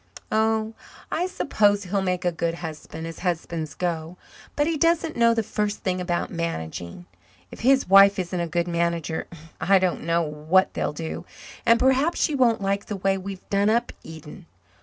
[0.31, 0.73] Oh,
[1.11, 4.17] I suppose he'll make a good husband, as husbands go.
[4.55, 7.05] But he doesn't know the first thing about managing.
[7.51, 9.27] If his wife isn't a good manager,
[9.59, 11.27] I don't know what they'll do.
[11.67, 14.47] And perhaps she won't like the way we've done up Eden.